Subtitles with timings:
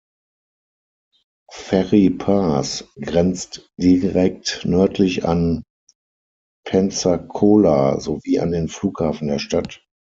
[1.51, 5.61] Ferry Pass grenzt direkt nördlich an
[6.67, 9.83] Pensacola sowie an den Flughafen der Stadt.